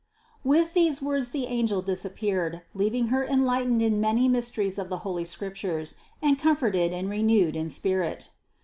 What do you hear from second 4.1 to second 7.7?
mys teries of holy Scriptures, and comforted and renewed in